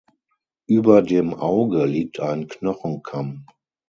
Über 0.65 1.03
dem 1.03 1.35
Auge 1.35 1.85
liegt 1.85 2.19
ein 2.21 2.47
Knochenkamm. 2.47 3.45